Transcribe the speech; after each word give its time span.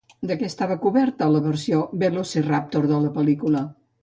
De 0.29 0.35
què 0.37 0.47
estava 0.51 0.77
coberta 0.85 1.27
la 1.33 1.41
versió 1.49 1.83
de 1.91 2.01
Velociraptor 2.05 2.89
de 2.95 3.05
la 3.05 3.13
pel·lícula? 3.21 3.65